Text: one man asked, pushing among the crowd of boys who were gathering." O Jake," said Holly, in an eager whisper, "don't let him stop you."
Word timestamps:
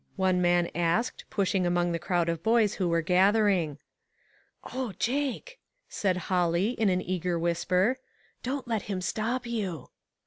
one 0.15 0.41
man 0.41 0.67
asked, 0.73 1.25
pushing 1.29 1.63
among 1.63 1.91
the 1.91 1.99
crowd 1.99 2.27
of 2.27 2.41
boys 2.41 2.73
who 2.73 2.87
were 2.89 3.03
gathering." 3.03 3.77
O 4.73 4.93
Jake," 4.97 5.59
said 5.89 6.17
Holly, 6.25 6.71
in 6.71 6.89
an 6.89 7.03
eager 7.03 7.37
whisper, 7.37 7.99
"don't 8.41 8.67
let 8.67 8.81
him 8.89 8.99
stop 8.99 9.45
you." 9.45 9.89